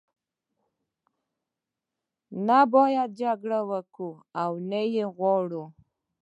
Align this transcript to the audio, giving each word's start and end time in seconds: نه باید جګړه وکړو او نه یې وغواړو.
نه 2.47 2.59
باید 2.73 3.09
جګړه 3.21 3.59
وکړو 3.69 4.11
او 4.43 4.51
نه 4.69 4.81
یې 4.93 5.05
وغواړو. 5.09 5.63